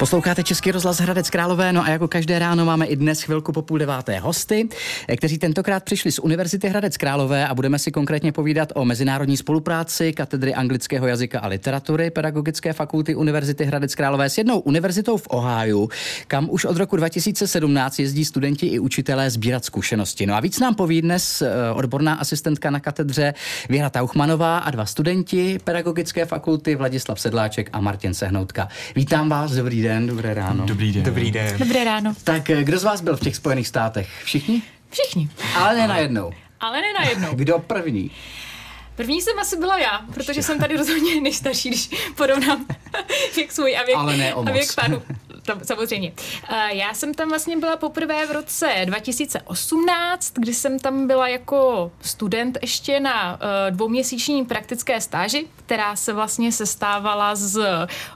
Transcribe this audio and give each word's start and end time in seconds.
Posloucháte 0.00 0.42
Český 0.42 0.70
rozhlas 0.70 1.00
Hradec 1.00 1.30
Králové, 1.30 1.72
no 1.72 1.84
a 1.84 1.88
jako 1.88 2.08
každé 2.08 2.38
ráno 2.38 2.64
máme 2.64 2.86
i 2.86 2.96
dnes 2.96 3.22
chvilku 3.22 3.52
po 3.52 3.62
půl 3.62 3.78
deváté 3.78 4.18
hosty, 4.18 4.68
kteří 5.16 5.38
tentokrát 5.38 5.84
přišli 5.84 6.12
z 6.12 6.18
Univerzity 6.18 6.68
Hradec 6.68 6.96
Králové 6.96 7.48
a 7.48 7.54
budeme 7.54 7.78
si 7.78 7.90
konkrétně 7.90 8.32
povídat 8.32 8.72
o 8.74 8.84
mezinárodní 8.84 9.36
spolupráci 9.36 10.12
katedry 10.12 10.54
anglického 10.54 11.06
jazyka 11.06 11.40
a 11.40 11.46
literatury 11.46 12.10
Pedagogické 12.10 12.72
fakulty 12.72 13.14
Univerzity 13.14 13.64
Hradec 13.64 13.94
Králové 13.94 14.30
s 14.30 14.38
jednou 14.38 14.60
univerzitou 14.60 15.16
v 15.16 15.26
Ohio, 15.30 15.88
kam 16.26 16.50
už 16.50 16.64
od 16.64 16.76
roku 16.76 16.96
2017 16.96 17.98
jezdí 17.98 18.24
studenti 18.24 18.66
i 18.66 18.78
učitelé 18.78 19.30
sbírat 19.30 19.64
zkušenosti. 19.64 20.26
No 20.26 20.34
a 20.34 20.40
víc 20.40 20.60
nám 20.60 20.74
poví 20.74 21.02
dnes 21.02 21.42
eh, 21.42 21.70
odborná 21.74 22.14
asistentka 22.14 22.70
na 22.70 22.80
katedře 22.80 23.34
Věra 23.68 23.90
Tauchmanová 23.90 24.58
a 24.58 24.70
dva 24.70 24.86
studenti 24.86 25.58
Pedagogické 25.64 26.24
fakulty 26.24 26.74
Vladislav 26.76 27.20
Sedláček 27.20 27.70
a 27.72 27.80
Martin 27.80 28.14
Sehnoutka. 28.14 28.68
Vítám 28.94 29.28
vás, 29.28 29.52
dobrý 29.52 29.82
den 29.82 29.87
den, 29.88 30.06
dobré 30.06 30.34
ráno. 30.34 30.66
Dobrý 30.66 30.92
den. 30.92 31.02
Dobrý 31.02 31.30
den. 31.30 31.58
Dobré 31.58 31.84
ráno. 31.84 32.14
Tak 32.24 32.50
eh, 32.50 32.64
kdo 32.64 32.78
z 32.78 32.84
vás 32.84 33.00
byl 33.00 33.16
v 33.16 33.20
těch 33.20 33.36
Spojených 33.36 33.68
státech? 33.68 34.08
Všichni? 34.24 34.62
Všichni. 34.90 35.28
Ale 35.56 35.76
ne 35.76 35.88
najednou. 35.88 36.32
Ale 36.60 36.80
ne 36.80 36.92
najednou. 37.00 37.28
Kdo 37.34 37.58
první? 37.58 38.10
První 38.94 39.22
jsem 39.22 39.38
asi 39.38 39.56
byla 39.56 39.78
já, 39.78 40.00
protože 40.14 40.42
jsem 40.42 40.58
tady 40.58 40.76
rozhodně 40.76 41.20
nejstarší, 41.20 41.68
když 41.68 41.90
porovnám 42.16 42.66
věk 43.36 43.52
svůj 43.52 43.76
a 43.76 43.84
věk, 43.84 43.98
Ale 43.98 44.16
ne 44.16 44.32
a 44.32 44.40
věk 44.52 44.74
panu 44.74 45.02
tam, 45.48 45.64
samozřejmě. 45.64 46.12
Já 46.68 46.94
jsem 46.94 47.14
tam 47.14 47.28
vlastně 47.28 47.56
byla 47.56 47.76
poprvé 47.76 48.26
v 48.26 48.30
roce 48.30 48.82
2018, 48.84 50.32
kdy 50.34 50.54
jsem 50.54 50.78
tam 50.78 51.06
byla 51.06 51.28
jako 51.28 51.92
student 52.00 52.58
ještě 52.62 53.00
na 53.00 53.38
eh, 53.40 53.70
dvouměsíční 53.70 54.44
praktické 54.44 55.00
stáži, 55.00 55.46
která 55.56 55.96
se 55.96 56.12
vlastně 56.12 56.52
sestávala 56.52 57.34
z 57.34 57.60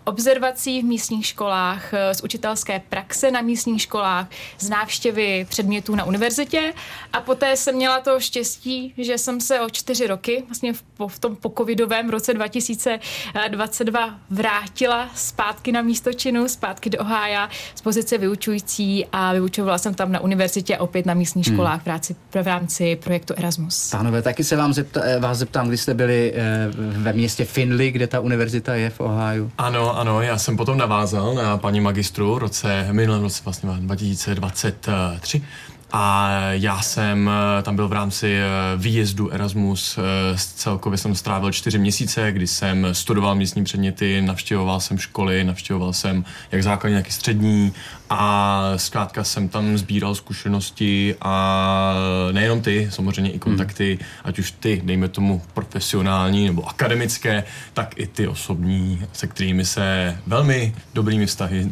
observací 0.05 0.83
v 0.83 0.85
místních 0.85 1.27
školách, 1.27 1.95
eh, 1.95 2.15
z 2.15 2.21
učitelské 2.25 2.83
praxe 2.89 3.31
na 3.31 3.41
místních 3.41 3.83
školách, 3.83 4.27
z 4.59 4.69
návštěvy 4.69 5.47
předmětů 5.49 5.95
na 5.95 6.05
univerzitě 6.05 6.73
a 7.13 7.21
poté 7.21 7.57
jsem 7.57 7.75
měla 7.75 8.01
to 8.01 8.21
štěstí, 8.21 8.95
že 8.97 9.19
jsem 9.19 9.41
se 9.41 9.61
o 9.61 9.71
čtyři 9.71 10.07
roky, 10.07 10.43
vlastně 10.47 10.73
v, 10.73 10.83
v 11.09 11.19
tom 11.19 11.37
pokovidovém 11.37 12.11
roce 12.11 12.35
2022 12.35 14.19
vrátila 14.31 15.11
zpátky 15.15 15.73
na 15.73 15.83
místo 15.83 16.13
činu, 16.13 16.49
zpátky 16.49 16.91
do 16.91 17.05
Hája 17.23 17.49
z 17.75 17.81
pozice 17.81 18.19
vyučující 18.19 19.07
a 19.13 19.33
vyučovala 19.33 19.79
jsem 19.79 19.95
tam 19.95 20.13
na 20.13 20.21
univerzitě 20.21 20.79
opět 20.79 21.07
na 21.07 21.15
místních 21.15 21.47
hmm. 21.47 21.57
školách 21.57 21.83
v, 21.83 21.87
rámci, 21.87 22.17
v 22.43 22.47
rámci 22.47 22.97
projektu 22.97 23.35
Erasmus. 23.37 23.91
Pánové, 23.91 24.23
taky 24.23 24.45
se 24.45 24.57
vám 24.57 24.73
zepta, 24.73 25.01
eh, 25.05 25.21
vás 25.21 25.39
zeptám, 25.39 25.69
kdy 25.69 25.77
jste 25.77 25.95
byli 25.95 26.33
eh, 26.35 26.69
ve 26.77 27.13
městě 27.13 27.45
Finley, 27.45 27.91
kde 27.91 28.07
ta 28.07 28.21
univerzita 28.21 28.75
je 28.75 28.91
v 28.91 29.01
Ohio. 29.01 29.49
Ano, 29.59 29.99
ano, 29.99 30.23
já 30.23 30.39
jsem 30.39 30.57
potom 30.57 30.79
navázal 30.79 31.35
na 31.35 31.59
paní 31.59 31.81
magistru 31.81 32.35
v 32.35 32.39
roce, 32.39 32.89
minulém 32.93 33.23
roce 33.23 33.43
vlastně 33.45 33.71
2023 33.79 35.43
a 35.93 36.31
já 36.51 36.83
jsem 36.83 37.31
eh, 37.31 37.63
tam 37.63 37.77
byl 37.77 37.89
v 37.89 37.93
rámci 37.93 38.37
eh, 38.37 38.47
výjezdu 38.77 39.33
Erasmus, 39.33 39.99
eh, 39.99 40.03
celkově 40.37 40.99
jsem 40.99 41.15
strávil 41.15 41.53
čtyři 41.53 41.79
měsíce, 41.79 42.33
kdy 42.33 42.47
jsem 42.47 42.87
studoval 42.93 43.35
místní 43.35 43.65
předměty, 43.65 44.23
navštěvoval 44.23 44.81
jsem 44.81 44.99
školy, 44.99 45.45
navštěvoval 45.45 45.93
jsem 45.93 46.25
jak 46.53 46.63
základní, 46.63 46.99
tak 46.99 47.09
i 47.09 47.13
střední 47.13 47.73
a 48.11 48.73
zkrátka 48.77 49.25
jsem 49.25 49.49
tam 49.49 49.79
sbíral 49.79 50.15
zkušenosti 50.15 51.15
a 51.21 51.95
nejenom 52.33 52.61
ty, 52.61 52.89
samozřejmě 52.91 53.31
i 53.31 53.39
kontakty, 53.39 53.99
hmm. 54.01 54.09
ať 54.25 54.39
už 54.39 54.51
ty, 54.51 54.83
dejme 54.85 55.09
tomu 55.09 55.43
profesionální 55.55 56.47
nebo 56.47 56.69
akademické, 56.69 57.45
tak 57.75 57.95
i 57.97 58.07
ty 58.07 58.29
osobní, 58.29 59.03
se 59.13 59.27
kterými 59.27 59.65
se 59.65 60.19
velmi 60.27 60.75
dobrými 60.95 61.27
vztahy 61.27 61.65
uh, 61.65 61.71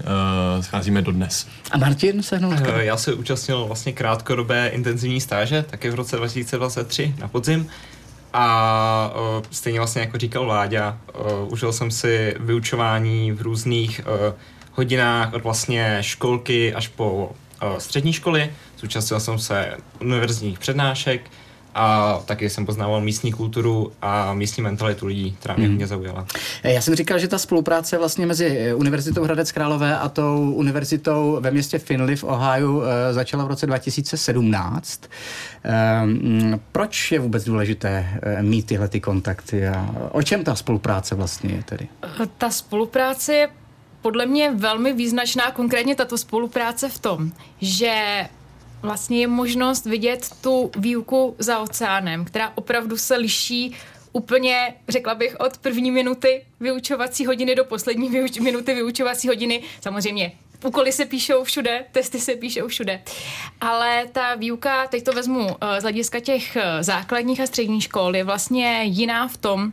scházíme 0.60 1.02
dodnes. 1.02 1.46
A 1.70 1.78
Martin 1.78 2.22
se 2.22 2.38
uh, 2.38 2.54
Já 2.78 2.96
se 2.96 3.14
účastnil 3.14 3.64
vlastně 3.66 3.92
krátkodobé 4.10 4.68
intenzivní 4.68 5.20
stáže, 5.20 5.62
taky 5.62 5.90
v 5.90 5.94
roce 5.94 6.16
2023 6.16 7.14
na 7.18 7.28
podzim. 7.28 7.68
A 8.32 9.12
uh, 9.14 9.44
stejně 9.50 9.80
vlastně 9.80 10.00
jako 10.00 10.18
říkal 10.18 10.44
Vláďa, 10.44 10.98
uh, 11.42 11.52
užil 11.52 11.72
jsem 11.72 11.90
si 11.90 12.34
vyučování 12.40 13.32
v 13.32 13.42
různých 13.42 14.00
uh, 14.00 14.34
hodinách 14.72 15.32
od 15.32 15.42
vlastně 15.42 15.98
školky 16.00 16.74
až 16.74 16.88
po 16.88 17.32
střední 17.78 18.12
školy. 18.12 18.52
Zúčastnil 18.78 19.20
jsem 19.20 19.38
se 19.38 19.76
univerzitních 20.00 20.58
přednášek, 20.58 21.30
a 21.74 22.18
taky 22.24 22.50
jsem 22.50 22.66
poznával 22.66 23.00
místní 23.00 23.32
kulturu 23.32 23.92
a 24.02 24.34
místní 24.34 24.62
mentalitu 24.62 25.06
lidí, 25.06 25.36
která 25.40 25.54
mě 25.54 25.64
hmm. 25.64 25.74
hodně 25.74 25.86
zaujala. 25.86 26.26
Eh, 26.62 26.72
já 26.72 26.80
jsem 26.80 26.94
říkal, 26.94 27.18
že 27.18 27.28
ta 27.28 27.38
spolupráce 27.38 27.98
vlastně 27.98 28.26
mezi 28.26 28.58
eh, 28.58 28.74
Univerzitou 28.74 29.24
Hradec 29.24 29.52
Králové 29.52 29.98
a 29.98 30.08
tou 30.08 30.52
univerzitou 30.52 31.38
ve 31.40 31.50
městě 31.50 31.78
Finley 31.78 32.16
v 32.16 32.24
Ohio 32.24 32.82
začala 33.10 33.44
v 33.44 33.48
roce 33.48 33.66
2017. 33.66 35.00
Ehm, 35.62 36.60
proč 36.72 37.12
je 37.12 37.18
vůbec 37.18 37.44
důležité 37.44 38.20
mít 38.40 38.66
tyhle 38.66 38.88
ty 38.88 39.00
kontakty 39.00 39.68
a 39.68 39.90
o 40.12 40.22
čem 40.22 40.44
ta 40.44 40.54
spolupráce 40.54 41.14
vlastně 41.14 41.54
je 41.54 41.62
tedy? 41.62 41.88
Ta 42.38 42.50
spolupráce 42.50 43.34
je 43.34 43.48
podle 44.02 44.26
mě 44.26 44.50
velmi 44.50 44.92
význačná 44.92 45.50
konkrétně 45.50 45.96
tato 45.96 46.18
spolupráce 46.18 46.88
v 46.88 46.98
tom, 46.98 47.32
že 47.60 47.94
vlastně 48.82 49.20
je 49.20 49.26
možnost 49.26 49.86
vidět 49.86 50.30
tu 50.40 50.70
výuku 50.76 51.34
za 51.38 51.58
oceánem, 51.58 52.24
která 52.24 52.52
opravdu 52.54 52.96
se 52.96 53.16
liší 53.16 53.76
úplně, 54.12 54.74
řekla 54.88 55.14
bych, 55.14 55.36
od 55.40 55.58
první 55.58 55.90
minuty 55.90 56.44
vyučovací 56.60 57.26
hodiny 57.26 57.54
do 57.54 57.64
poslední 57.64 58.10
vyuč- 58.10 58.42
minuty 58.42 58.74
vyučovací 58.74 59.28
hodiny. 59.28 59.62
Samozřejmě 59.80 60.32
úkoly 60.64 60.92
se 60.92 61.04
píšou 61.04 61.44
všude, 61.44 61.84
testy 61.92 62.18
se 62.18 62.34
píšou 62.34 62.68
všude. 62.68 63.02
Ale 63.60 64.06
ta 64.12 64.34
výuka, 64.34 64.86
teď 64.86 65.04
to 65.04 65.12
vezmu 65.12 65.48
eh, 65.60 65.80
z 65.80 65.82
hlediska 65.82 66.20
těch 66.20 66.56
eh, 66.56 66.82
základních 66.82 67.40
a 67.40 67.46
středních 67.46 67.84
škol, 67.84 68.16
je 68.16 68.24
vlastně 68.24 68.82
jiná 68.84 69.28
v 69.28 69.36
tom, 69.36 69.72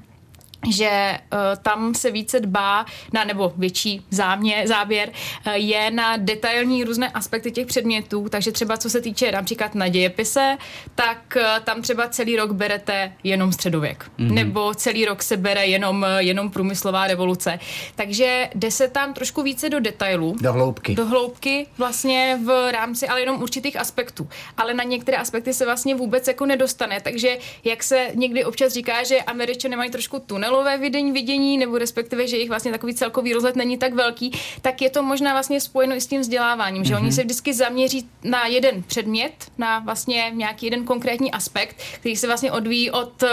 že 0.72 1.19
uh, 1.34 1.40
tam 1.62 1.95
se 1.95 2.12
více 2.12 2.40
dbá 2.40 2.85
na, 3.13 3.23
nebo 3.23 3.53
větší 3.57 4.06
zámě, 4.09 4.63
záběr 4.66 5.09
uh, 5.09 5.53
je 5.53 5.91
na 5.91 6.18
detailní 6.18 6.84
různé 6.84 7.09
aspekty 7.09 7.51
těch 7.51 7.68
předmětů, 7.68 8.29
takže 8.29 8.51
třeba 8.51 8.78
co 8.78 8.90
se 8.90 9.01
týče 9.01 9.31
například 9.31 9.75
na 9.75 9.88
dějepise, 9.88 10.57
tak 10.95 11.38
uh, 11.38 11.63
tam 11.63 11.81
třeba 11.81 12.07
celý 12.07 12.35
rok 12.35 12.51
berete 12.51 13.13
jenom 13.23 13.51
středověk, 13.51 14.06
mm-hmm. 14.19 14.31
nebo 14.34 14.73
celý 14.73 15.06
rok 15.06 15.23
se 15.23 15.38
bere 15.38 15.66
jenom, 15.66 16.06
jenom 16.18 16.51
průmyslová 16.51 17.07
revoluce. 17.07 17.59
Takže 17.95 18.50
jde 18.56 18.72
se 18.72 18.88
tam 18.88 19.13
trošku 19.13 19.41
více 19.41 19.69
do 19.69 19.79
detailů. 19.79 20.35
Do 20.41 20.53
hloubky. 20.53 20.95
Do 20.95 21.06
hloubky 21.06 21.68
vlastně 21.78 22.39
v 22.45 22.72
rámci, 22.72 23.07
ale 23.07 23.19
jenom 23.19 23.41
určitých 23.41 23.79
aspektů. 23.79 24.29
Ale 24.57 24.74
na 24.74 24.84
některé 24.84 25.18
aspekty 25.18 25.53
se 25.53 25.66
vlastně 25.66 25.95
vůbec 25.95 26.28
jako 26.28 26.45
nedostane, 26.45 27.01
takže 27.01 27.38
jak 27.63 27.84
se 27.84 28.07
někdy 28.13 28.45
občas 28.45 28.74
říká, 28.74 29.03
že 29.03 29.22
američané 29.22 29.78
mají 29.78 29.91
trošku 29.91 30.19
tunel 30.19 30.47
tunelové 30.47 30.78
vidění, 30.78 31.12
vidění, 31.12 31.58
nebo 31.58 31.78
respektive, 31.78 32.28
že 32.28 32.35
jejich 32.35 32.50
vlastně 32.50 32.72
takový 32.72 32.96
celkový 32.96 33.34
rozhled 33.34 33.56
není 33.56 33.78
tak 33.78 33.94
velký, 33.94 34.31
tak 34.62 34.81
je 34.81 34.90
to 34.90 35.03
možná 35.03 35.34
vlastně 35.34 35.62
spojeno 35.62 35.96
i 35.96 36.02
s 36.02 36.08
tím 36.08 36.22
vzděláváním, 36.22 36.84
že 36.84 36.94
mm-hmm. 36.94 37.02
oni 37.02 37.12
se 37.12 37.24
vždycky 37.24 37.53
zaměří 37.53 38.09
na 38.24 38.47
jeden 38.47 38.84
předmět, 38.84 39.34
na 39.57 39.80
vlastně 39.80 40.31
nějaký 40.34 40.66
jeden 40.66 40.86
konkrétní 40.86 41.31
aspekt, 41.31 41.75
který 42.00 42.16
se 42.16 42.28
vlastně 42.28 42.52
odvíjí 42.52 42.91
od 42.91 43.24
uh, 43.24 43.30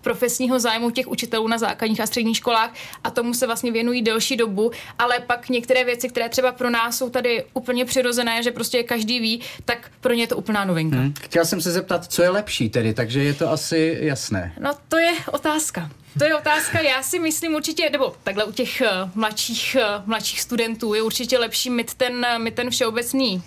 profesního 0.00 0.60
zájmu 0.60 0.90
těch 0.90 1.08
učitelů 1.08 1.48
na 1.48 1.58
základních 1.58 2.00
a 2.00 2.06
středních 2.06 2.36
školách 2.36 2.74
a 3.04 3.10
tomu 3.10 3.34
se 3.34 3.46
vlastně 3.46 3.72
věnují 3.72 4.02
delší 4.02 4.36
dobu, 4.36 4.70
ale 4.98 5.18
pak 5.18 5.48
některé 5.48 5.84
věci, 5.84 6.08
které 6.08 6.28
třeba 6.28 6.52
pro 6.52 6.70
nás 6.70 6.98
jsou 6.98 7.10
tady 7.10 7.44
úplně 7.54 7.84
přirozené, 7.84 8.42
že 8.42 8.50
prostě 8.50 8.82
každý 8.82 9.20
ví, 9.20 9.40
tak 9.64 9.90
pro 10.00 10.12
ně 10.12 10.22
je 10.22 10.26
to 10.26 10.36
úplná 10.36 10.64
novinka. 10.64 10.96
Hmm. 10.96 11.14
Chtěl 11.20 11.44
jsem 11.44 11.60
se 11.60 11.72
zeptat, 11.72 12.06
co 12.06 12.22
je 12.22 12.30
lepší 12.30 12.70
tedy, 12.70 12.94
takže 12.94 13.24
je 13.24 13.34
to 13.34 13.50
asi 13.50 13.98
jasné. 14.00 14.52
No 14.60 14.70
to 14.88 14.98
je 14.98 15.12
otázka. 15.32 15.90
To 16.18 16.24
je 16.24 16.36
otázka, 16.36 16.80
já 16.80 17.02
si 17.02 17.18
myslím 17.18 17.54
určitě, 17.54 17.90
nebo 17.90 18.14
takhle 18.24 18.44
u 18.44 18.52
těch 18.52 18.82
uh, 18.82 19.10
mladších, 19.14 19.76
uh, 19.80 20.06
mladších 20.06 20.40
studentů 20.40 20.94
je 20.94 21.02
určitě 21.02 21.38
lepší 21.38 21.70
mít 21.70 21.94
ten, 21.94 22.26
uh, 22.34 22.42
mít 22.42 22.54
ten 22.54 22.70
všeobecný 22.70 23.42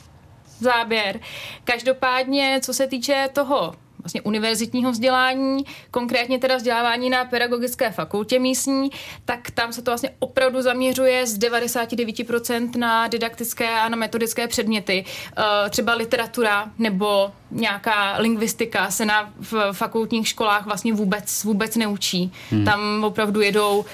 záběr. 0.60 1.20
Každopádně, 1.64 2.60
co 2.64 2.74
se 2.74 2.88
týče 2.88 3.30
toho 3.34 3.76
vlastně 4.04 4.22
univerzitního 4.22 4.92
vzdělání, 4.92 5.66
konkrétně 5.92 6.40
teda 6.40 6.58
vzdělávání 6.58 7.10
na 7.10 7.26
pedagogické 7.26 7.92
fakultě 7.92 8.40
místní, 8.40 8.90
tak 9.26 9.52
tam 9.52 9.74
se 9.74 9.82
to 9.82 9.92
vlastně 9.92 10.10
opravdu 10.20 10.62
zaměřuje 10.62 11.28
z 11.28 11.40
99% 11.40 12.78
na 12.78 13.08
didaktické 13.08 13.70
a 13.70 13.90
na 13.90 13.98
metodické 13.98 14.48
předměty. 14.48 15.06
Eh, 15.38 15.70
třeba 15.70 15.94
literatura 15.94 16.72
nebo 16.80 17.32
nějaká 17.52 18.18
lingvistika 18.18 18.92
se 18.92 19.06
na 19.06 19.34
v 19.40 19.70
fakultních 19.72 20.28
školách 20.28 20.66
vlastně 20.66 20.94
vůbec, 20.94 21.44
vůbec 21.44 21.76
neučí. 21.76 22.32
Hmm. 22.50 22.66
Tam 22.66 23.04
opravdu 23.04 23.42
jedou 23.42 23.86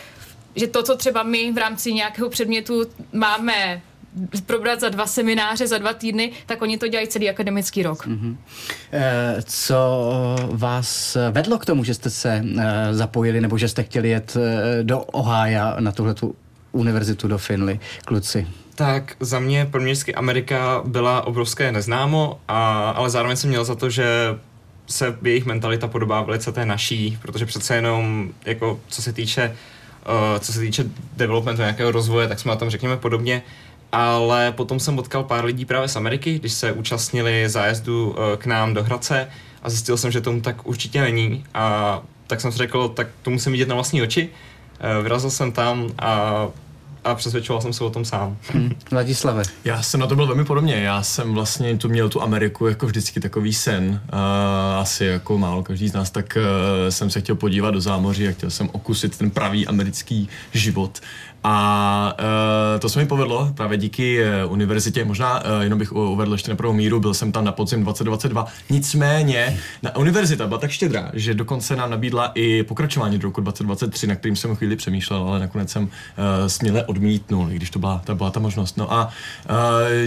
že 0.56 0.68
to, 0.68 0.84
co 0.84 0.96
třeba 0.96 1.24
my 1.24 1.52
v 1.52 1.58
rámci 1.58 1.94
nějakého 1.94 2.30
předmětu 2.30 2.86
máme 3.14 3.82
probrat 4.46 4.80
za 4.80 4.90
dva 4.90 5.08
semináře, 5.08 5.68
za 5.68 5.78
dva 5.78 5.94
týdny, 5.94 6.32
tak 6.46 6.62
oni 6.62 6.78
to 6.78 6.88
dělají 6.88 7.08
celý 7.08 7.30
akademický 7.30 7.84
rok. 7.84 8.08
Mm-hmm. 8.08 8.36
Co 9.44 9.76
vás 10.52 11.18
vedlo 11.32 11.58
k 11.58 11.66
tomu, 11.66 11.84
že 11.84 11.94
jste 11.94 12.10
se 12.10 12.44
eh, 12.60 12.94
zapojili 12.94 13.42
nebo 13.42 13.58
že 13.58 13.68
jste 13.68 13.84
chtěli 13.84 14.10
jet 14.10 14.38
eh, 14.38 14.84
do 14.84 15.00
Ohája 15.00 15.76
na 15.80 15.92
tuhletu 15.92 16.36
univerzitu 16.72 17.28
do 17.28 17.38
Finley, 17.38 17.80
kluci? 18.06 18.48
Tak 18.76 19.16
za 19.20 19.40
mě 19.40 19.66
pro 19.66 19.82
mě 19.82 19.94
vždycky 19.94 20.16
Amerika 20.16 20.82
byla 20.86 21.28
obrovské 21.28 21.72
neznámo, 21.72 22.40
a, 22.48 22.90
ale 22.90 23.10
zároveň 23.10 23.38
jsem 23.38 23.50
měl 23.50 23.66
za 23.66 23.76
to, 23.76 23.90
že 23.90 24.06
se 24.88 25.18
jejich 25.22 25.46
mentalita 25.46 25.88
podobá 25.88 26.22
velice 26.22 26.52
té 26.52 26.66
naší, 26.66 27.18
protože 27.22 27.46
přece 27.46 27.76
jenom, 27.76 28.30
jako 28.46 28.80
co 28.88 29.02
se 29.02 29.14
týče, 29.14 29.56
uh, 30.06 30.40
co 30.40 30.54
se 30.54 30.60
týče 30.60 30.86
developmentu, 31.18 31.62
nějakého 31.62 31.92
rozvoje, 31.92 32.28
tak 32.28 32.40
jsme 32.40 32.50
na 32.50 32.56
tom 32.56 32.70
řekněme 32.70 32.98
podobně, 32.98 33.42
ale 33.92 34.52
potom 34.52 34.80
jsem 34.80 34.96
potkal 34.96 35.24
pár 35.24 35.46
lidí 35.46 35.66
právě 35.66 35.88
z 35.88 35.96
Ameriky, 35.96 36.40
když 36.40 36.54
se 36.54 36.72
účastnili 36.72 37.50
zájezdu 37.50 38.10
uh, 38.10 38.16
k 38.38 38.46
nám 38.46 38.74
do 38.74 38.84
Hradce 38.84 39.28
a 39.64 39.70
zjistil 39.70 39.98
jsem, 39.98 40.12
že 40.12 40.22
tomu 40.22 40.42
tak 40.42 40.68
určitě 40.68 41.02
není 41.02 41.46
a 41.54 42.02
tak 42.28 42.42
jsem 42.42 42.52
si 42.52 42.58
řekl, 42.58 42.90
tak 42.90 43.08
to 43.22 43.30
musím 43.30 43.52
vidět 43.52 43.68
na 43.68 43.76
vlastní 43.76 44.02
oči. 44.02 44.30
Uh, 44.30 45.04
vyrazil 45.04 45.30
jsem 45.30 45.52
tam 45.52 45.90
a 46.00 46.48
a 47.04 47.16
přesvědčoval 47.16 47.62
jsem 47.62 47.74
se 47.74 47.84
o 47.84 47.90
tom 47.90 48.06
sám. 48.06 48.38
Hmm. 48.54 48.76
Vladislave. 48.92 49.44
Já 49.66 49.82
jsem 49.82 50.00
na 50.00 50.08
to 50.08 50.16
byl 50.16 50.28
velmi 50.28 50.46
podobně. 50.46 50.76
Já 50.76 51.04
jsem 51.04 51.34
vlastně 51.34 51.78
tu 51.78 51.90
měl 51.90 52.10
tu 52.10 52.22
Ameriku 52.22 52.68
jako 52.68 52.86
vždycky 52.86 53.20
takový 53.20 53.54
sen. 53.54 54.02
Uh, 54.14 54.20
asi 54.80 55.06
jako 55.06 55.38
málo 55.38 55.64
každý 55.64 55.90
z 55.90 55.94
nás, 55.94 56.12
tak 56.12 56.38
uh, 56.38 56.90
jsem 56.90 57.10
se 57.10 57.22
chtěl 57.22 57.36
podívat 57.36 57.72
do 57.72 57.82
zámoří 57.82 58.28
a 58.28 58.32
chtěl 58.32 58.50
jsem 58.50 58.70
okusit 58.72 59.18
ten 59.18 59.30
pravý 59.32 59.68
americký 59.68 60.30
život. 60.54 61.00
A 61.44 62.16
uh, 62.20 62.80
to 62.80 62.90
se 62.90 63.00
mi 63.00 63.06
povedlo 63.06 63.52
právě 63.56 63.78
díky 63.78 64.20
uh, 64.46 64.52
univerzitě. 64.52 65.06
Možná 65.06 65.40
uh, 65.40 65.62
jenom 65.62 65.80
bych 65.80 65.92
uvedl 65.92 66.32
ještě 66.32 66.52
na 66.52 66.56
prvou 66.56 66.74
míru, 66.74 67.00
byl 67.00 67.14
jsem 67.14 67.32
tam 67.32 67.46
na 67.46 67.52
podzim 67.52 67.84
2022. 67.84 68.46
Nicméně 68.70 69.60
na 69.84 69.96
univerzita 69.96 70.48
byla 70.48 70.60
tak 70.60 70.72
štědrá, 70.72 71.12
že 71.14 71.34
dokonce 71.34 71.76
nám 71.76 71.90
nabídla 71.90 72.32
i 72.36 72.64
pokračování 72.64 73.18
do 73.18 73.28
roku 73.28 73.42
2023, 73.42 74.08
na 74.08 74.16
kterým 74.16 74.36
jsem 74.36 74.56
chvíli 74.56 74.76
přemýšlel, 74.76 75.24
ale 75.24 75.40
nakonec 75.40 75.72
jsem 75.72 75.84
uh, 75.84 75.90
směle 76.48 76.84
odmítnul, 76.90 77.52
i 77.52 77.56
když 77.56 77.70
to 77.70 77.80
byla, 77.80 78.02
to 78.06 78.16
byla 78.16 78.32
ta 78.32 78.40
možnost. 78.40 78.78
No 78.78 78.94
a 78.94 79.10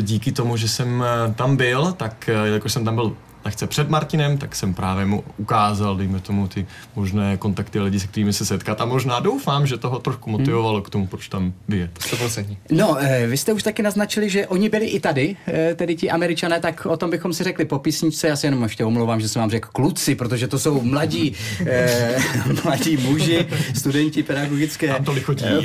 díky 0.01 0.33
tomu, 0.33 0.57
že 0.57 0.69
jsem 0.69 1.05
tam 1.35 1.57
byl, 1.57 1.93
tak 1.93 2.31
jakož 2.45 2.73
jsem 2.73 2.85
tam 2.85 2.95
byl 2.95 3.17
lehce 3.45 3.67
před 3.67 3.91
Martinem, 3.91 4.39
tak 4.39 4.57
jsem 4.57 4.75
právě 4.75 5.07
mu 5.07 5.25
ukázal, 5.37 5.97
dejme 5.97 6.21
tomu, 6.21 6.49
ty 6.49 6.67
možné 6.97 7.37
kontakty 7.37 7.81
lidí, 7.81 8.01
se 8.01 8.07
kterými 8.07 8.33
se 8.33 8.47
setkat 8.47 8.81
a 8.81 8.85
možná 8.85 9.21
doufám, 9.21 9.67
že 9.67 9.77
toho 9.77 9.99
trošku 9.99 10.31
hmm. 10.31 10.41
motivovalo 10.41 10.75
hmm. 10.75 10.85
k 10.85 10.91
tomu, 10.91 11.07
proč 11.07 11.29
tam 11.29 11.53
vyjet. 11.69 11.91
100%. 11.99 12.57
No, 12.71 12.97
eh, 13.01 13.27
vy 13.27 13.37
jste 13.37 13.53
už 13.53 13.63
taky 13.63 13.83
naznačili, 13.83 14.31
že 14.31 14.47
oni 14.47 14.69
byli 14.69 14.87
i 14.87 15.01
tady, 15.01 15.37
eh, 15.47 15.75
tedy 15.75 15.97
ti 15.97 16.11
američané, 16.11 16.61
tak 16.61 16.87
o 16.87 16.97
tom 16.97 17.11
bychom 17.11 17.33
si 17.33 17.45
řekli 17.45 17.65
po 17.65 17.79
písničce. 17.79 18.29
Já 18.29 18.37
si 18.37 18.47
jenom 18.47 18.63
ještě 18.63 18.85
omlouvám, 18.85 19.21
že 19.21 19.29
jsem 19.29 19.41
vám 19.41 19.51
řekl 19.51 19.69
kluci, 19.73 20.15
protože 20.15 20.49
to 20.49 20.59
jsou 20.59 20.83
mladí, 20.83 21.35
eh, 21.67 22.17
mladí 22.65 22.97
muži, 22.97 23.47
studenti 23.75 24.23
pedagogické 24.23 24.95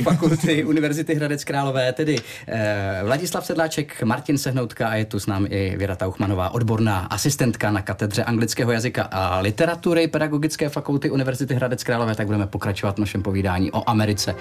fakulty 0.04 0.64
Univerzity 0.64 1.16
Hradec 1.16 1.44
Králové, 1.44 1.94
tedy 1.94 2.16
eh, 2.48 3.02
Vladislav 3.04 3.46
Sedláček, 3.46 4.04
Martin 4.04 4.38
Sehnoutka 4.38 4.88
a 4.88 4.96
je 4.96 5.06
tu 5.06 5.20
s 5.20 5.26
námi 5.26 5.50
i 5.50 5.78
Věra 5.78 5.96
Tauchmanová, 5.96 6.50
odborná 6.50 7.00
asistentka 7.00 7.67
na 7.72 7.82
katedře 7.82 8.24
anglického 8.24 8.72
jazyka 8.72 9.04
a 9.12 9.40
literatury 9.40 10.08
Pedagogické 10.08 10.70
fakulty 10.70 11.10
Univerzity 11.10 11.56
Hradec 11.56 11.84
Králové, 11.84 12.16
tak 12.16 12.26
budeme 12.26 12.48
pokračovat 12.48 12.96
v 12.96 13.00
našem 13.00 13.24
povídání 13.24 13.72
o 13.72 13.90
Americe. 13.90 14.36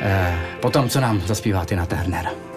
Eh, 0.00 0.38
potom, 0.60 0.88
co 0.88 1.00
nám 1.00 1.20
zaspívá 1.20 1.64
Tina 1.64 1.86
Turner. 1.86 2.49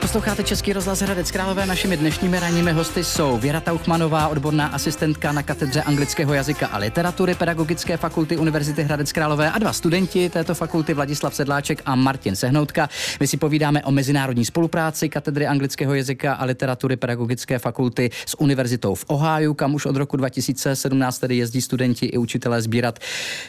Posloucháte 0.00 0.44
Český 0.44 0.72
rozhlas 0.72 1.00
Hradec 1.00 1.30
Králové. 1.30 1.66
Našimi 1.66 1.96
dnešními 1.96 2.40
ranními 2.40 2.72
hosty 2.72 3.04
jsou 3.04 3.38
Věra 3.38 3.60
Tauchmanová, 3.60 4.28
odborná 4.28 4.66
asistentka 4.66 5.32
na 5.32 5.42
katedře 5.42 5.82
anglického 5.82 6.34
jazyka 6.34 6.66
a 6.66 6.78
literatury 6.78 7.34
Pedagogické 7.34 7.96
fakulty 7.96 8.36
Univerzity 8.36 8.82
Hradec 8.82 9.12
Králové 9.12 9.50
a 9.50 9.58
dva 9.58 9.72
studenti 9.72 10.30
této 10.30 10.54
fakulty 10.54 10.94
Vladislav 10.94 11.34
Sedláček 11.34 11.82
a 11.86 11.94
Martin 11.94 12.36
Sehnoutka. 12.36 12.88
My 13.20 13.26
si 13.26 13.36
povídáme 13.36 13.84
o 13.84 13.90
mezinárodní 13.90 14.44
spolupráci 14.44 15.08
katedry 15.08 15.46
anglického 15.46 15.94
jazyka 15.94 16.34
a 16.34 16.44
literatury 16.44 16.96
Pedagogické 16.96 17.58
fakulty 17.58 18.10
s 18.26 18.40
univerzitou 18.40 18.94
v 18.94 19.04
Ohio, 19.08 19.54
kam 19.54 19.74
už 19.74 19.86
od 19.86 19.96
roku 19.96 20.16
2017 20.16 21.18
tedy 21.18 21.36
jezdí 21.36 21.62
studenti 21.62 22.06
i 22.06 22.18
učitelé 22.18 22.62
sbírat 22.62 22.98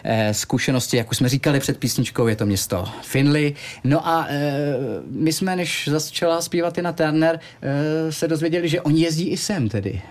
eh, 0.03 0.33
zkušenosti, 0.33 0.97
jak 0.97 1.11
už 1.11 1.17
jsme 1.17 1.29
říkali 1.29 1.59
před 1.59 1.77
písničkou, 1.77 2.27
je 2.27 2.35
to 2.35 2.45
město 2.45 2.89
Finley. 3.01 3.53
No 3.83 4.07
a 4.07 4.25
eh, 4.29 4.75
my 5.11 5.33
jsme, 5.33 5.55
než 5.55 5.87
začala 5.91 6.40
zpívat 6.41 6.77
na 6.77 6.93
Turner, 6.93 7.39
uh, 7.39 8.11
se 8.11 8.27
dozvěděli, 8.27 8.69
že 8.69 8.81
oni 8.81 9.01
jezdí 9.01 9.29
i 9.29 9.37
sem 9.37 9.69
tedy. 9.69 10.01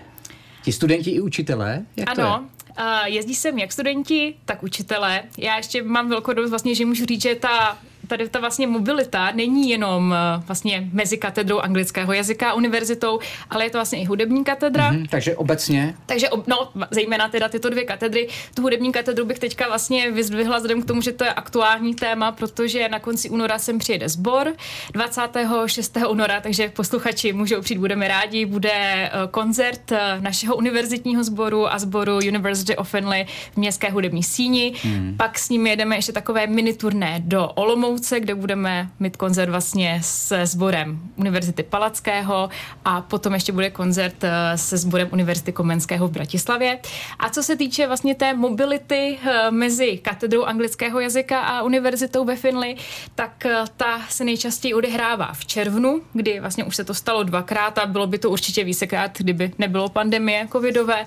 Ti 0.63 0.71
studenti 0.71 1.11
i 1.11 1.21
učitelé? 1.21 1.85
Jak 1.97 2.09
ano, 2.09 2.15
to 2.15 2.21
je? 2.21 2.85
Uh, 2.85 3.05
jezdí 3.05 3.35
sem 3.35 3.59
jak 3.59 3.71
studenti, 3.71 4.33
tak 4.45 4.63
učitelé. 4.63 5.23
Já 5.37 5.57
ještě 5.57 5.83
mám 5.83 6.09
velkou 6.09 6.33
dost 6.33 6.49
vlastně, 6.49 6.75
že 6.75 6.85
můžu 6.85 7.05
říct, 7.05 7.21
že 7.21 7.35
ta 7.35 7.77
tady 8.11 8.29
ta 8.29 8.39
vlastně 8.39 8.67
mobilita 8.67 9.31
není 9.31 9.69
jenom 9.69 10.13
eh, 10.13 10.43
vlastně 10.47 10.89
mezi 10.93 11.17
katedrou 11.17 11.59
anglického 11.59 12.13
jazyka 12.13 12.49
a 12.49 12.53
univerzitou, 12.53 13.19
ale 13.49 13.65
je 13.65 13.69
to 13.69 13.77
vlastně 13.77 14.01
i 14.01 14.05
hudební 14.05 14.43
katedra. 14.43 14.91
Mm-hmm, 14.91 15.07
takže 15.09 15.35
obecně? 15.35 15.95
Takže, 16.05 16.27
no, 16.47 16.69
zejména 16.91 17.29
teda 17.29 17.49
tyto 17.49 17.69
dvě 17.69 17.83
katedry. 17.83 18.27
Tu 18.53 18.61
hudební 18.61 18.91
katedru 18.91 19.25
bych 19.25 19.39
teďka 19.39 19.67
vlastně 19.67 20.11
vyzdvihla 20.11 20.57
vzhledem 20.57 20.81
k 20.81 20.85
tomu, 20.85 21.01
že 21.01 21.11
to 21.11 21.23
je 21.23 21.33
aktuální 21.33 21.95
téma, 21.95 22.31
protože 22.31 22.89
na 22.89 22.99
konci 22.99 23.29
února 23.29 23.59
sem 23.59 23.79
přijede 23.79 24.09
sbor 24.09 24.53
26. 24.93 25.97
února, 26.09 26.41
takže 26.41 26.69
posluchači 26.69 27.33
můžou 27.33 27.61
přijít, 27.61 27.79
budeme 27.79 28.07
rádi. 28.07 28.45
Bude 28.45 28.71
eh, 28.73 29.09
koncert 29.31 29.91
eh, 29.91 30.17
našeho 30.19 30.55
univerzitního 30.55 31.23
sboru 31.23 31.73
a 31.73 31.79
sboru 31.79 32.15
University 32.17 32.75
of 32.75 32.89
Finley 32.89 33.25
v 33.53 33.57
městské 33.57 33.91
hudební 33.91 34.23
síni. 34.23 34.73
Mm. 34.85 35.15
Pak 35.17 35.39
s 35.39 35.49
nimi 35.49 35.69
jedeme 35.69 35.95
ještě 35.95 36.11
takové 36.11 36.47
mini 36.47 36.73
turné 36.73 37.15
do 37.25 37.47
Olomouce 37.47 38.00
Olomouce, 38.01 38.19
kde 38.19 38.35
budeme 38.35 38.89
mít 38.99 39.17
koncert 39.17 39.49
vlastně 39.49 39.99
se 40.03 40.45
sborem 40.45 40.99
Univerzity 41.15 41.63
Palackého 41.63 42.49
a 42.85 43.01
potom 43.01 43.33
ještě 43.33 43.51
bude 43.51 43.69
koncert 43.69 44.23
eh, 44.23 44.57
se 44.57 44.77
sborem 44.77 45.09
Univerzity 45.11 45.51
Komenského 45.51 46.07
v 46.07 46.11
Bratislavě. 46.11 46.79
A 47.19 47.29
co 47.29 47.43
se 47.43 47.55
týče 47.55 47.87
vlastně 47.87 48.15
té 48.15 48.33
mobility 48.33 49.17
eh, 49.23 49.51
mezi 49.51 49.97
katedrou 49.97 50.43
anglického 50.43 50.99
jazyka 50.99 51.39
a 51.39 51.61
univerzitou 51.61 52.25
ve 52.25 52.35
Finley, 52.35 52.75
tak 53.15 53.45
eh, 53.45 53.63
ta 53.77 54.01
se 54.09 54.23
nejčastěji 54.23 54.73
odehrává 54.73 55.33
v 55.33 55.45
červnu, 55.45 56.01
kdy 56.13 56.39
vlastně 56.39 56.63
už 56.63 56.75
se 56.75 56.83
to 56.83 56.93
stalo 56.93 57.23
dvakrát 57.23 57.77
a 57.77 57.85
bylo 57.85 58.07
by 58.07 58.17
to 58.17 58.29
určitě 58.29 58.63
vícekrát, 58.63 59.17
kdyby 59.17 59.51
nebylo 59.57 59.89
pandemie 59.89 60.47
covidové, 60.51 61.05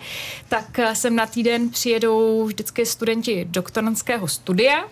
tak 0.49 0.81
sem 0.93 1.17
na 1.17 1.27
týden 1.27 1.71
přijedou 1.71 2.45
vždycky 2.45 2.87
studenti 2.87 3.47
doktorantského 3.51 4.29
studia 4.29 4.85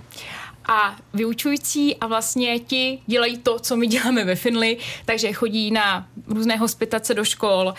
a 0.66 0.96
vyučující 1.14 1.96
a 1.96 2.06
vlastně 2.06 2.58
ti 2.58 2.98
dělají 3.06 3.38
to, 3.38 3.58
co 3.58 3.76
my 3.76 3.86
děláme 3.86 4.24
ve 4.24 4.34
Finley, 4.34 4.76
takže 5.04 5.32
chodí 5.32 5.70
na 5.70 6.06
různé 6.26 6.56
hospitace 6.56 7.14
do 7.14 7.24
škol, 7.24 7.74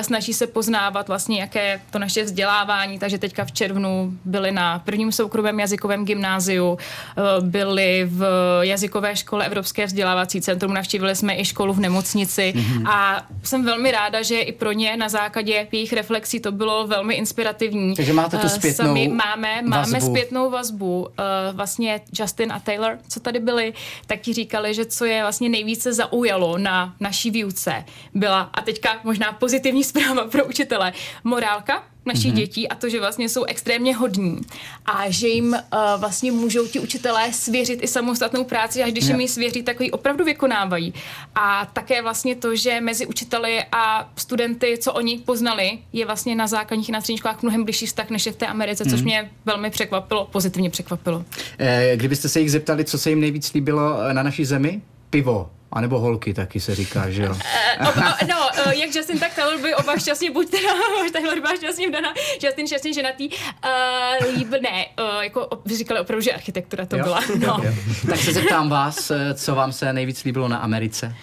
snaží 0.00 0.32
se 0.32 0.46
poznávat 0.46 1.08
vlastně, 1.08 1.40
jaké 1.40 1.80
to 1.90 1.98
naše 1.98 2.24
vzdělávání, 2.24 2.98
takže 2.98 3.18
teďka 3.18 3.44
v 3.44 3.52
červnu 3.52 4.12
byli 4.24 4.52
na 4.52 4.78
prvním 4.78 5.12
soukromém 5.12 5.60
jazykovém 5.60 6.04
gymnáziu, 6.04 6.78
byli 7.40 8.06
v 8.10 8.24
jazykové 8.60 9.16
škole 9.16 9.46
Evropské 9.46 9.86
vzdělávací 9.86 10.40
centrum, 10.40 10.74
navštívili 10.74 11.16
jsme 11.16 11.40
i 11.40 11.44
školu 11.44 11.72
v 11.72 11.80
nemocnici 11.80 12.52
mm-hmm. 12.56 12.88
a 12.88 13.26
jsem 13.42 13.64
velmi 13.64 13.90
ráda, 13.90 14.22
že 14.22 14.40
i 14.40 14.52
pro 14.52 14.72
ně 14.72 14.96
na 14.96 15.08
základě 15.08 15.66
jejich 15.72 15.92
reflexí 15.92 16.40
to 16.40 16.52
bylo 16.52 16.86
velmi 16.86 17.14
inspirativní. 17.14 17.96
Takže 17.96 18.12
máte 18.12 18.38
tu 18.38 18.48
zpětnou 18.48 18.86
Sami 18.86 19.08
máme, 19.08 19.62
máme 19.62 20.00
zpětnou 20.00 20.50
vazbu. 20.50 21.08
Vlastně 21.52 22.00
Justin 22.24 22.52
a 22.52 22.60
Taylor, 22.60 22.98
co 23.08 23.20
tady 23.20 23.38
byli, 23.38 23.74
tak 24.06 24.20
ti 24.20 24.32
říkali, 24.32 24.74
že 24.74 24.84
co 24.84 25.04
je 25.04 25.22
vlastně 25.22 25.48
nejvíce 25.48 25.92
zaujalo 25.92 26.58
na 26.58 26.94
naší 27.00 27.30
výuce, 27.30 27.84
byla, 28.14 28.40
a 28.40 28.62
teďka 28.62 29.00
možná 29.04 29.32
pozitivní 29.32 29.84
zpráva 29.84 30.24
pro 30.24 30.44
učitele, 30.44 30.92
morálka, 31.24 31.82
našich 32.06 32.32
mm-hmm. 32.32 32.36
dětí 32.36 32.68
a 32.68 32.74
to, 32.74 32.88
že 32.88 33.00
vlastně 33.00 33.28
jsou 33.28 33.44
extrémně 33.44 33.96
hodní 33.96 34.40
a 34.86 35.10
že 35.10 35.28
jim 35.28 35.52
uh, 35.52 36.00
vlastně 36.00 36.32
můžou 36.32 36.66
ti 36.66 36.80
učitelé 36.80 37.32
svěřit 37.32 37.82
i 37.82 37.88
samostatnou 37.88 38.44
práci 38.44 38.82
a 38.82 38.90
když 38.90 39.04
yeah. 39.04 39.10
jim 39.10 39.20
ji 39.20 39.28
svěří, 39.28 39.62
tak 39.62 39.80
ji 39.80 39.90
opravdu 39.90 40.24
vykonávají. 40.24 40.94
A 41.34 41.70
také 41.72 42.02
vlastně 42.02 42.34
to, 42.34 42.56
že 42.56 42.80
mezi 42.80 43.06
učiteli 43.06 43.60
a 43.72 44.12
studenty, 44.16 44.78
co 44.80 44.92
oni 44.92 45.18
poznali, 45.18 45.78
je 45.92 46.06
vlastně 46.06 46.34
na 46.34 46.46
základních 46.46 46.90
na 46.90 47.00
středních 47.00 47.18
školách 47.18 47.42
mnohem 47.42 47.64
blížší 47.64 47.86
vztah 47.86 48.10
než 48.10 48.26
je 48.26 48.32
v 48.32 48.36
té 48.36 48.46
Americe, 48.46 48.84
mm-hmm. 48.84 48.90
což 48.90 49.00
mhm. 49.00 49.04
mě 49.04 49.30
velmi 49.44 49.70
překvapilo, 49.70 50.28
pozitivně 50.32 50.70
překvapilo. 50.70 51.24
Eh, 51.58 51.92
kdybyste 51.96 52.28
se 52.28 52.40
jich 52.40 52.50
zeptali, 52.50 52.84
co 52.84 52.98
se 52.98 53.10
jim 53.10 53.20
nejvíc 53.20 53.52
líbilo 53.52 54.02
eh, 54.02 54.14
na 54.14 54.22
naší 54.22 54.44
zemi? 54.44 54.80
Pivo. 55.14 55.50
A 55.72 55.80
nebo 55.80 55.98
holky 55.98 56.34
taky 56.34 56.60
se 56.60 56.74
říká, 56.74 57.10
že 57.10 57.22
jo? 57.22 57.30
Uh, 57.30 58.28
no, 58.28 58.36
uh, 58.66 58.72
jak 58.72 58.94
Justin, 58.94 59.18
tak 59.18 59.34
Taylor 59.34 59.60
by 59.60 59.74
oba 59.74 59.98
šťastně, 59.98 60.30
buď 60.30 60.50
teda 60.50 60.68
Taylor 61.12 61.40
byla 61.40 61.56
šťastně 61.56 61.88
vdaná, 61.88 62.14
Justin 62.42 62.66
šťastně 62.66 62.92
ženatý. 62.94 63.28
Uh, 63.28 64.34
líb, 64.36 64.50
ne, 64.62 64.86
uh, 65.00 65.22
jako 65.22 65.48
vy 65.64 65.76
říkali 65.76 66.00
opravdu, 66.00 66.22
že 66.22 66.32
architektura 66.32 66.86
to 66.86 66.96
jo? 66.96 67.04
byla. 67.04 67.20
No. 67.38 67.60
Jo, 67.64 67.70
jo. 67.70 67.94
tak 68.08 68.18
se 68.18 68.32
zeptám 68.32 68.68
vás, 68.68 69.12
co 69.34 69.54
vám 69.54 69.72
se 69.72 69.92
nejvíc 69.92 70.24
líbilo 70.24 70.48
na 70.48 70.58
Americe? 70.58 71.14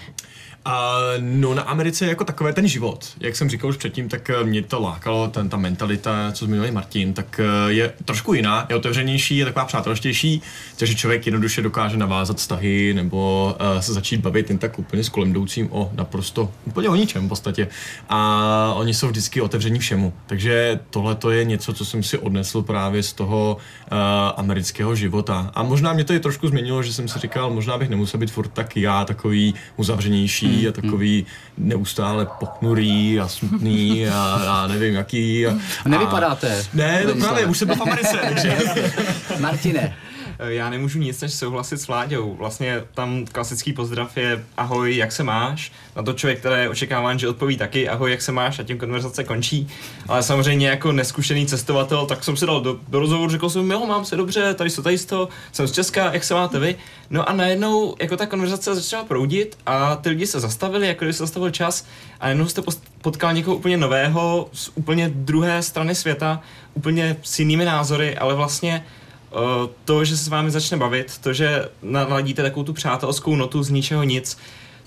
A 0.66 0.98
no 1.20 1.54
na 1.54 1.62
Americe 1.62 2.06
jako 2.06 2.24
takové 2.24 2.54
ten 2.54 2.68
život, 2.68 3.06
jak 3.20 3.36
jsem 3.36 3.50
říkal 3.50 3.70
už 3.70 3.78
předtím, 3.78 4.10
tak 4.10 4.30
eh, 4.30 4.44
mě 4.44 4.62
to 4.62 4.82
lákalo, 4.82 5.28
ten, 5.28 5.50
ta 5.50 5.58
mentalita, 5.58 6.32
co 6.32 6.46
zmiňoval 6.46 6.72
Martin, 6.72 7.14
tak 7.14 7.40
eh, 7.40 7.74
je 7.74 7.94
trošku 8.06 8.34
jiná, 8.34 8.66
je 8.70 8.76
otevřenější, 8.76 9.38
je 9.38 9.46
taková 9.46 9.66
přátelštější, 9.66 10.42
takže 10.78 10.96
člověk 10.96 11.26
jednoduše 11.26 11.62
dokáže 11.62 11.98
navázat 11.98 12.38
vztahy 12.38 12.94
nebo 12.94 13.56
uh, 13.60 13.80
se 13.80 13.94
začít 13.94 14.22
bavit 14.22 14.50
jen 14.50 14.58
tak 14.58 14.80
úplně 14.80 15.04
s 15.04 15.10
kolem 15.10 15.30
jdoucím 15.32 15.68
o 15.72 15.92
naprosto 15.94 16.52
úplně 16.66 16.90
o 16.90 16.96
ničem 16.96 17.26
v 17.26 17.30
podstatě. 17.30 17.68
A 18.10 18.74
oni 18.76 18.94
jsou 18.94 19.08
vždycky 19.08 19.42
otevření 19.42 19.80
všemu. 19.80 20.14
Takže 20.28 20.80
tohle 20.90 21.16
to 21.16 21.32
je 21.32 21.44
něco, 21.46 21.74
co 21.74 21.86
jsem 21.86 22.04
si 22.04 22.18
odnesl 22.18 22.62
právě 22.62 23.04
z 23.04 23.14
toho 23.14 23.58
uh, 23.92 23.98
amerického 24.38 24.96
života. 24.96 25.52
A 25.54 25.64
možná 25.64 25.94
mě 25.94 26.04
to 26.04 26.14
i 26.14 26.20
trošku 26.20 26.48
změnilo, 26.48 26.84
že 26.84 26.94
jsem 26.94 27.08
si 27.08 27.20
říkal, 27.20 27.50
možná 27.50 27.78
bych 27.78 27.90
nemusel 27.90 28.20
být 28.20 28.32
furt 28.32 28.48
tak 28.48 28.78
já, 28.78 29.06
takový 29.06 29.54
uzavřenější 29.78 30.51
mm, 30.58 30.68
a 30.70 30.72
takový 30.72 31.26
mm. 31.58 31.70
neustále 31.70 32.28
poknurý 32.40 33.20
a 33.20 33.28
smutný 33.28 34.08
a, 34.08 34.42
a 34.48 34.68
nevím 34.68 34.94
jaký. 34.94 35.48
A, 35.48 35.58
Nevypadáte. 35.86 36.66
Ne, 36.74 37.04
to 37.06 37.16
právě, 37.16 37.46
už 37.46 37.58
jsem 37.58 37.68
byl 37.68 37.78
v 37.78 37.82
Americe, 37.82 38.20
takže... 38.30 38.58
Martine, 39.40 39.94
já 40.48 40.70
nemůžu 40.70 41.00
nic 41.00 41.22
než 41.22 41.34
souhlasit 41.34 41.78
s 41.78 41.88
Vláďou. 41.88 42.36
Vlastně 42.36 42.84
tam 42.94 43.26
klasický 43.26 43.74
pozdrav 43.74 44.18
je 44.18 44.46
ahoj, 44.58 44.96
jak 44.98 45.12
se 45.12 45.24
máš? 45.24 45.72
Na 45.96 46.04
to 46.04 46.14
člověk, 46.14 46.40
který 46.40 46.62
je 46.62 46.70
očekáván, 46.70 47.20
že 47.20 47.30
odpoví 47.30 47.58
taky 47.58 47.90
ahoj, 47.90 48.12
jak 48.12 48.22
se 48.22 48.32
máš 48.32 48.60
a 48.60 48.64
tím 48.64 48.78
konverzace 48.78 49.24
končí. 49.24 49.68
Ale 50.08 50.24
samozřejmě 50.24 50.68
jako 50.68 50.92
neskušený 50.92 51.46
cestovatel, 51.46 52.06
tak 52.06 52.24
jsem 52.24 52.38
si 52.38 52.46
dal 52.46 52.62
do, 52.62 52.80
do 52.88 53.00
rozhovoru, 53.00 53.32
řekl 53.32 53.50
jsem, 53.50 53.72
jo, 53.72 53.86
mám 53.86 54.06
se 54.06 54.16
dobře, 54.16 54.54
tady 54.54 54.70
jsou 54.70 54.82
tady 54.82 54.98
to, 54.98 55.30
jsem 55.52 55.68
z 55.68 55.72
Česka, 55.72 56.14
jak 56.14 56.24
se 56.24 56.34
máte 56.34 56.60
vy? 56.60 56.76
No 57.10 57.30
a 57.30 57.34
najednou 57.34 57.96
jako 58.00 58.18
ta 58.18 58.26
konverzace 58.26 58.76
začala 58.76 59.04
proudit 59.04 59.58
a 59.66 59.96
ty 59.96 60.10
lidi 60.10 60.28
se 60.28 60.40
zastavili, 60.40 60.88
jako 60.88 61.06
když 61.06 61.16
se 61.16 61.24
zastavil 61.24 61.50
čas 61.50 61.86
a 62.20 62.26
najednou 62.26 62.48
jste 62.48 62.62
potkal 63.02 63.34
někoho 63.34 63.58
úplně 63.58 63.78
nového, 63.78 64.50
z 64.54 64.72
úplně 64.76 65.10
druhé 65.10 65.62
strany 65.62 65.96
světa, 65.96 66.42
úplně 66.74 67.18
s 67.24 67.40
jinými 67.40 67.66
názory, 67.66 68.18
ale 68.18 68.36
vlastně 68.36 68.84
Eh, 68.84 69.01
to, 69.86 70.06
že 70.06 70.18
se 70.18 70.24
s 70.24 70.28
vámi 70.28 70.52
začne 70.52 70.78
bavit, 70.78 71.18
to, 71.18 71.34
že 71.34 71.70
naladíte 71.82 72.42
takovou 72.42 72.64
tu 72.64 72.74
přátelskou 72.74 73.36
notu 73.36 73.64
z 73.64 73.70
ničeho 73.70 74.04
nic, 74.04 74.38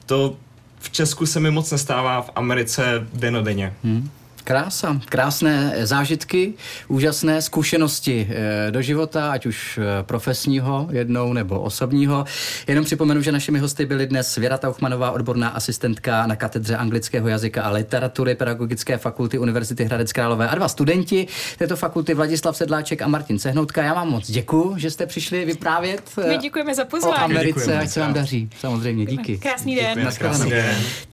to 0.07 0.37
v 0.79 0.91
Česku 0.91 1.27
se 1.27 1.41
mi 1.41 1.51
moc 1.51 1.71
nestává, 1.71 2.23
v 2.23 2.31
Americe 2.35 3.07
denodenně. 3.13 3.75
Hmm. 3.85 4.11
Krása, 4.45 5.01
krásné 5.09 5.73
zážitky, 5.83 6.55
úžasné 6.89 7.43
zkušenosti 7.43 8.29
eh, 8.31 8.71
do 8.71 8.83
života, 8.83 9.33
ať 9.33 9.47
už 9.47 9.79
eh, 9.79 10.03
profesního 10.03 10.89
jednou 10.91 11.33
nebo 11.33 11.61
osobního. 11.61 12.25
Jenom 12.67 12.85
připomenu, 12.85 13.23
že 13.23 13.33
našimi 13.33 13.59
hosty 13.59 13.87
byly 13.87 14.07
dnes 14.07 14.37
Věra 14.37 14.59
Tauchmanová, 14.59 15.11
odborná 15.11 15.49
asistentka 15.49 16.27
na 16.27 16.37
katedře 16.37 16.77
anglického 16.77 17.29
jazyka 17.29 17.63
a 17.63 17.71
literatury 17.71 18.35
Pedagogické 18.35 18.99
fakulty 18.99 19.39
Univerzity 19.39 19.85
Hradec 19.85 20.13
Králové 20.13 20.49
a 20.49 20.55
dva 20.55 20.69
studenti 20.69 21.27
této 21.59 21.77
fakulty 21.77 22.15
Vladislav 22.15 22.57
Sedláček 22.57 23.03
a 23.03 23.09
Martin 23.09 23.39
Sehnoutka. 23.39 23.83
Já 23.83 23.95
vám 23.95 24.11
moc 24.11 24.31
děkuji, 24.31 24.75
že 24.77 24.91
jste 24.91 25.07
přišli 25.07 25.45
vyprávět. 25.45 26.03
My 26.29 26.39
děkujeme 26.39 26.75
za 26.75 26.85
pozvání. 26.85 27.17
O 27.17 27.25
Americe, 27.25 27.79
ať 27.79 27.89
se 27.89 28.01
vám 28.01 28.13
daří. 28.13 28.51
Samozřejmě, 28.61 29.07
díky. 29.07 29.39
Krásný 29.39 29.77
den. 29.77 30.09
Krásný 30.19 30.51
den. 30.51 30.77